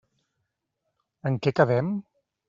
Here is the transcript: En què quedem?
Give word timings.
En 1.31 1.37
què 1.47 1.53
quedem? 1.59 1.91